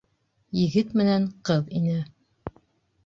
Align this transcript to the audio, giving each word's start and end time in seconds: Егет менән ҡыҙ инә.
Егет 0.59 0.95
менән 1.01 1.29
ҡыҙ 1.51 1.71
инә. 1.81 2.01